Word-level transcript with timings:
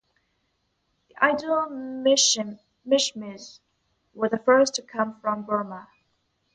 The 1.09 1.13
Idu 1.13 2.57
Mishmis 2.89 3.59
were 4.15 4.29
the 4.29 4.39
first 4.39 4.73
to 4.73 4.81
come 4.81 5.19
from 5.19 5.43
Burma. 5.43 5.89